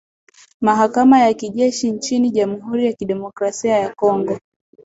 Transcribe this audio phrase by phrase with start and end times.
[0.61, 4.37] mahakama ya kijeshi nchini jamhuri ya kidemokrasi ya congo